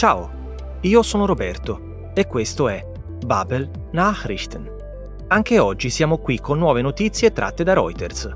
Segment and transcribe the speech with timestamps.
[0.00, 0.30] Ciao,
[0.80, 2.82] io sono Roberto e questo è
[3.22, 4.66] Babel Nachrichten.
[5.28, 8.30] Anche oggi siamo qui con nuove notizie tratte da Reuters.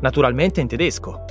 [0.00, 1.24] Naturalmente in tedesco.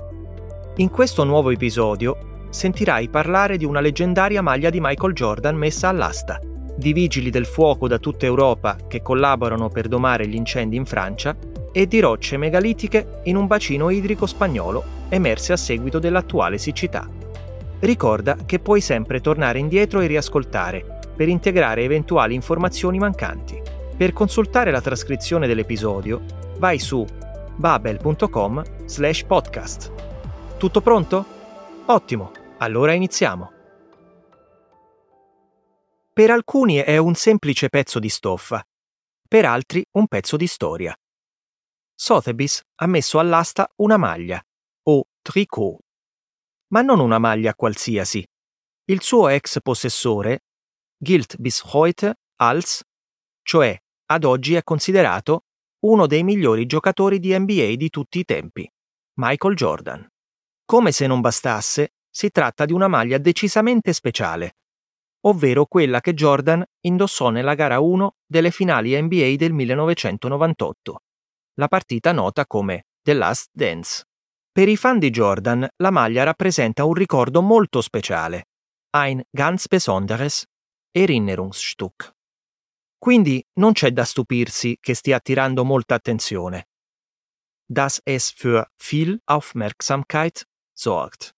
[0.75, 6.37] In questo nuovo episodio sentirai parlare di una leggendaria maglia di Michael Jordan messa all'asta,
[6.75, 11.33] di vigili del fuoco da tutta Europa che collaborano per domare gli incendi in Francia
[11.71, 17.18] e di rocce megalitiche in un bacino idrico spagnolo emerse a seguito dell'attuale siccità.
[17.79, 23.61] Ricorda che puoi sempre tornare indietro e riascoltare per integrare eventuali informazioni mancanti.
[23.97, 26.23] Per consultare la trascrizione dell'episodio,
[26.57, 27.05] vai su
[27.55, 29.91] babel.com slash podcast.
[30.57, 31.25] Tutto pronto?
[31.85, 33.51] Ottimo, allora iniziamo.
[36.13, 38.61] Per alcuni è un semplice pezzo di stoffa,
[39.25, 40.93] per altri un pezzo di storia.
[41.95, 44.41] Sotheby's ha messo all'asta una maglia,
[44.83, 45.79] o tricot,
[46.69, 48.25] ma non una maglia qualsiasi.
[48.85, 50.43] Il suo ex possessore
[50.97, 52.83] gilt bis heute als,
[53.43, 53.77] cioè
[54.11, 55.45] ad oggi è considerato
[55.85, 58.69] uno dei migliori giocatori di NBA di tutti i tempi,
[59.19, 60.07] Michael Jordan.
[60.65, 64.57] Come se non bastasse, si tratta di una maglia decisamente speciale,
[65.21, 70.99] ovvero quella che Jordan indossò nella gara 1 delle finali NBA del 1998,
[71.55, 74.08] la partita nota come The Last Dance.
[74.59, 78.47] Per i fan di Jordan, la maglia rappresenta un ricordo molto speciale,
[78.89, 80.43] ein ganz besonderes
[80.91, 82.11] Erinnerungsstück.
[82.97, 86.65] Quindi non c'è da stupirsi che stia attirando molta attenzione.
[87.65, 90.43] Dass es für viel Aufmerksamkeit
[90.73, 91.33] sorgt.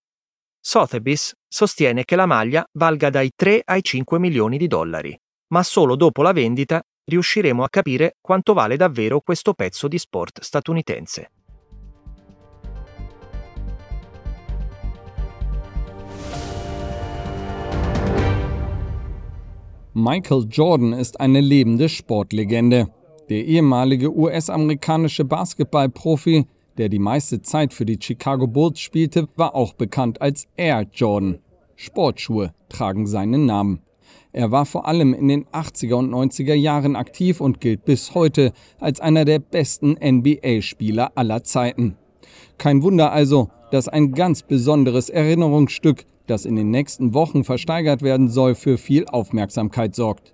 [0.60, 5.16] Sotheby's sostiene che la maglia valga dai 3 ai 5 milioni di dollari,
[5.50, 10.42] ma solo dopo la vendita riusciremo a capire quanto vale davvero questo pezzo di sport
[10.42, 11.30] statunitense.
[19.94, 22.88] Michael Jordan ist eine lebende Sportlegende.
[23.28, 26.46] Der ehemalige US-amerikanische Basketballprofi,
[26.78, 31.40] der die meiste Zeit für die Chicago Bulls spielte, war auch bekannt als Air Jordan.
[31.76, 33.82] Sportschuhe tragen seinen Namen.
[34.32, 38.54] Er war vor allem in den 80er und 90er Jahren aktiv und gilt bis heute
[38.80, 41.98] als einer der besten NBA-Spieler aller Zeiten.
[42.58, 48.30] Kein Wunder also, dass ein ganz besonderes Erinnerungsstück das in den nächsten Wochen versteigert werden
[48.30, 50.34] soll, für viel Aufmerksamkeit sorgt.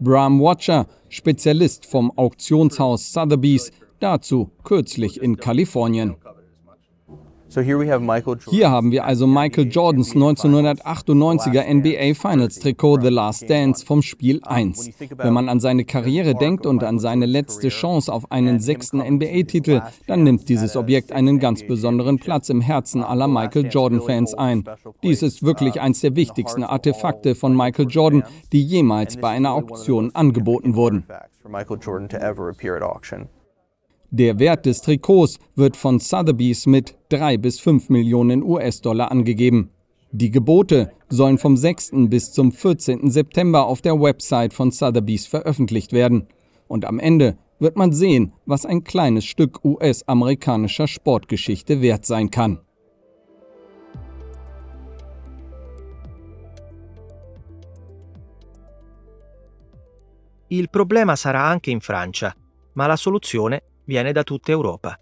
[0.00, 6.16] Bram Watcher, Spezialist vom Auktionshaus Sotheby's, dazu kürzlich in Kalifornien.
[8.50, 14.40] Hier haben wir also Michael Jordans 1998er NBA Finals Trikot The Last Dance vom Spiel
[14.44, 14.90] 1.
[15.16, 19.80] Wenn man an seine Karriere denkt und an seine letzte Chance auf einen sechsten NBA-Titel,
[20.06, 24.64] dann nimmt dieses Objekt einen ganz besonderen Platz im Herzen aller Michael Jordan-Fans ein.
[25.02, 30.14] Dies ist wirklich eines der wichtigsten Artefakte von Michael Jordan, die jemals bei einer Auktion
[30.14, 31.04] angeboten wurden.
[34.10, 39.68] Der Wert des Trikots wird von Sotheby's mit 3 bis 5 Millionen US-Dollar angegeben.
[40.12, 41.90] Die Gebote sollen vom 6.
[42.08, 43.10] bis zum 14.
[43.10, 46.26] September auf der Website von Sotheby's veröffentlicht werden.
[46.68, 52.60] Und am Ende wird man sehen, was ein kleines Stück US-amerikanischer Sportgeschichte wert sein kann.
[60.50, 62.34] Il problema sarà anche in Francia,
[62.72, 64.96] ma la soluzione viene da tutta Europa.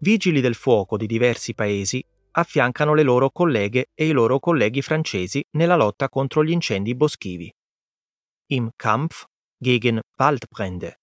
[0.00, 5.42] Vigili del fuoco di diversi paesi affiancano le loro colleghe e i loro colleghi francesi
[5.52, 7.50] nella lotta contro gli incendi boschivi.
[8.50, 9.24] Im Kampf
[9.56, 11.00] gegen Waldbrände.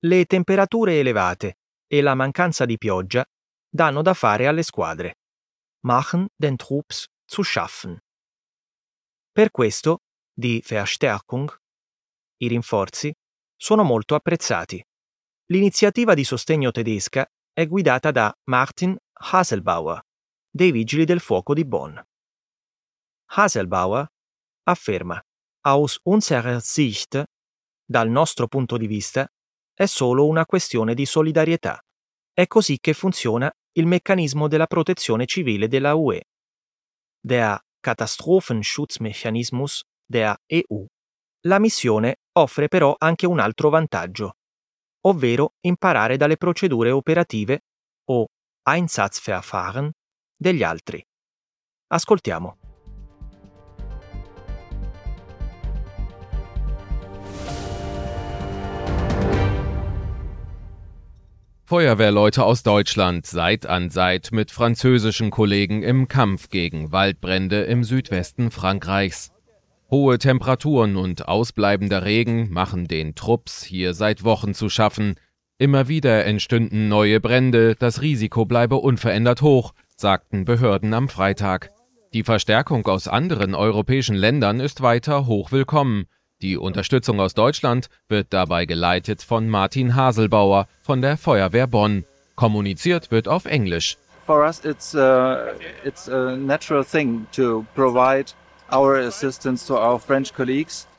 [0.00, 3.24] Le temperature elevate e la mancanza di pioggia
[3.68, 5.18] danno da fare alle squadre.
[5.80, 7.98] Machen den Troops zu schaffen.
[9.30, 9.98] Per questo,
[10.32, 11.54] die Verstärkung,
[12.38, 13.12] i rinforzi,
[13.56, 14.82] sono molto apprezzati.
[15.50, 19.98] L'iniziativa di sostegno tedesca è guidata da Martin Haselbauer,
[20.50, 21.96] dei Vigili del Fuoco di Bonn.
[23.30, 24.06] Haselbauer
[24.64, 25.18] afferma:
[25.62, 27.24] Aus unserer Sicht,
[27.82, 29.26] dal nostro punto di vista,
[29.72, 31.82] è solo una questione di solidarietà.
[32.30, 36.24] È così che funziona il meccanismo della protezione civile della UE.
[37.24, 40.84] Der Katastrophenschutzmechanismus der EU.
[41.46, 44.34] La missione offre però anche un altro vantaggio
[45.08, 47.60] ovvero imparare dalle procedure operative
[48.10, 48.26] o
[48.62, 49.90] Einsatzverfahren
[50.36, 51.02] degli altri.
[51.88, 52.56] Ascoltiamo.
[61.64, 68.50] Feuerwehrleute aus Deutschland Seit an Seit mit französischen Kollegen im Kampf gegen Waldbrände im Südwesten
[68.50, 69.30] Frankreichs.
[69.90, 75.14] Hohe Temperaturen und ausbleibender Regen machen den Trupps hier seit Wochen zu schaffen.
[75.56, 81.70] Immer wieder entstünden neue Brände, das Risiko bleibe unverändert hoch, sagten Behörden am Freitag.
[82.12, 86.04] Die Verstärkung aus anderen europäischen Ländern ist weiter hoch willkommen.
[86.42, 92.04] Die Unterstützung aus Deutschland wird dabei geleitet von Martin Haselbauer von der Feuerwehr Bonn.
[92.36, 93.96] Kommuniziert wird auf Englisch.
[94.26, 98.34] For us it's uh, it's a natural thing to provide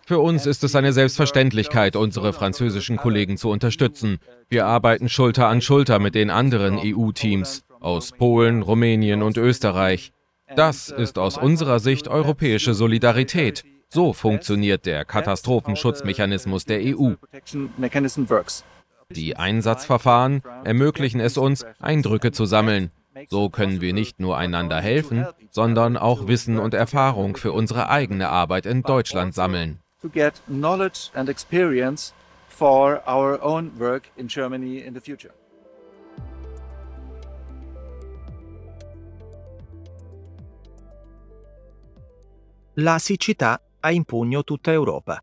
[0.05, 4.17] Für uns ist es eine Selbstverständlichkeit, unsere französischen Kollegen zu unterstützen.
[4.49, 10.11] Wir arbeiten Schulter an Schulter mit den anderen EU-Teams aus Polen, Rumänien und Österreich.
[10.55, 13.63] Das ist aus unserer Sicht europäische Solidarität.
[13.89, 17.13] So funktioniert der Katastrophenschutzmechanismus der EU.
[19.11, 22.91] Die Einsatzverfahren ermöglichen es uns, Eindrücke zu sammeln.
[23.27, 28.29] So können wir nicht nur einander helfen, sondern auch Wissen und Erfahrung für unsere eigene
[28.29, 29.79] Arbeit in Deutschland sammeln.
[32.59, 35.33] for our own work in Germany in the future.
[42.73, 45.21] La siccità ha in pugno tutta Europa.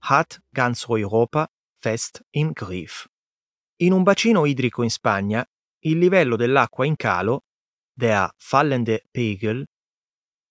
[0.00, 1.48] Hat ganz Europa
[1.78, 3.08] fest im Griff.
[3.76, 5.44] In un bacino idrico in Spagna,
[5.80, 7.44] il livello dell'acqua in calo,
[7.92, 9.64] der fallende Pegel,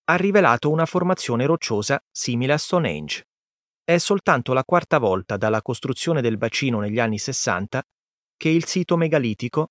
[0.04, 3.26] ha rivelato una formazione rocciosa simile a Stonehenge.
[3.84, 7.82] È soltanto la quarta volta dalla costruzione del bacino negli anni 60
[8.36, 9.68] che il sito megalitico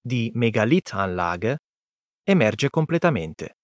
[0.00, 1.58] di Megalithanlage
[2.22, 3.56] emerge completamente.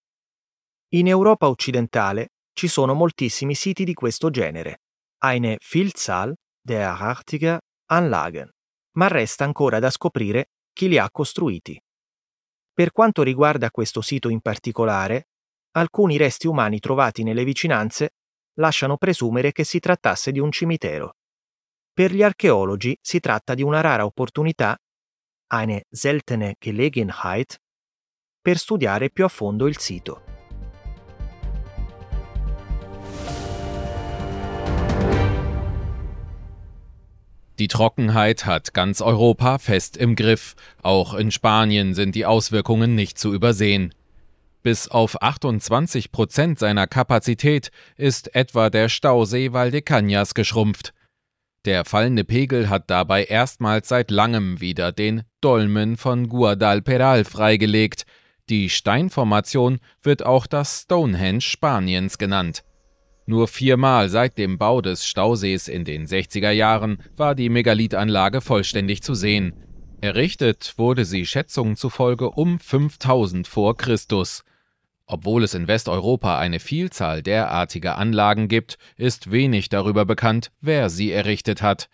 [0.89, 4.81] In Europa occidentale ci sono moltissimi siti di questo genere,
[5.23, 8.49] eine Vielzahl derartiger Anlagen,
[8.97, 11.81] ma resta ancora da scoprire chi li ha costruiti.
[12.73, 15.29] Per quanto riguarda questo sito in particolare,
[15.71, 18.13] alcuni resti umani trovati nelle vicinanze
[18.53, 21.15] lasciano presumere che si trattasse di un cimitero.
[21.93, 24.77] Per gli archeologi si tratta di una rara opportunità,
[25.47, 27.59] eine seltene Gelegenheit,
[28.41, 30.28] per studiare più a fondo il sito.
[37.59, 40.55] Die Trockenheit hat ganz Europa fest im Griff.
[40.81, 43.93] Auch in Spanien sind die Auswirkungen nicht zu übersehen.
[44.63, 50.93] Bis auf 28 Prozent seiner Kapazität ist etwa der Stausee Valdecañas geschrumpft.
[51.65, 58.05] Der fallende Pegel hat dabei erstmals seit langem wieder den Dolmen von Guadalperal freigelegt.
[58.47, 62.63] Die Steinformation wird auch das Stonehenge Spaniens genannt.
[63.29, 69.03] Nur viermal seit dem Bau des Stausees in den 60er Jahren war die Megalithanlage vollständig
[69.03, 69.53] zu sehen.
[70.01, 74.43] Errichtet wurde sie Schätzungen zufolge um 5000 vor Christus.
[75.05, 81.11] Obwohl es in Westeuropa eine Vielzahl derartiger Anlagen gibt, ist wenig darüber bekannt, wer sie
[81.11, 81.87] errichtet hat.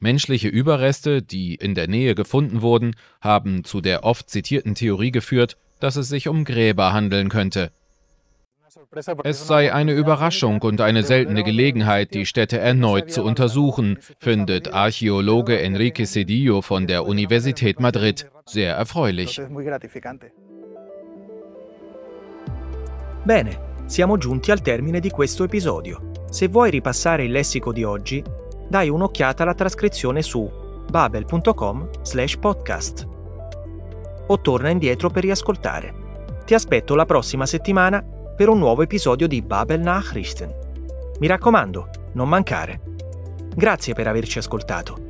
[0.00, 5.56] Menschliche Überreste, die in der Nähe gefunden wurden, haben zu der oft zitierten Theorie geführt,
[5.78, 7.70] dass es sich um Gräber handeln könnte.
[9.22, 15.60] Es sei eine Überraschung und eine seltene Gelegenheit, die Städte erneut zu untersuchen, findet Archäologe
[15.60, 19.38] Enrique Cedillo von der Universität Madrid sehr erfreulich.
[23.24, 26.12] Bene, siamo giunti al termine di questo episodio.
[26.30, 28.24] Se vuoi ripassare il lessico di oggi,
[28.70, 30.50] dai un'occhiata alla trascrizione su
[30.90, 33.06] babel.com/podcast
[34.28, 35.92] o torna indietro per riascoltare.
[36.46, 38.02] Ti aspetto la prossima settimana
[38.38, 40.54] per un nuovo episodio di Babel Nachrichten.
[41.18, 42.80] Mi raccomando, non mancare.
[43.52, 45.07] Grazie per averci ascoltato.